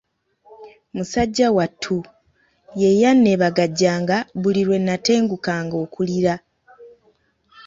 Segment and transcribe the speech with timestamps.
[0.95, 1.97] Musajja wattu,
[2.79, 6.35] ye yanneebagajjanga buli lwe nnatengukanga okulira.